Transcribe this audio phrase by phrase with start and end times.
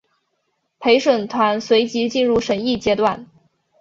[0.79, 3.27] 陪审团随即进入审议阶段。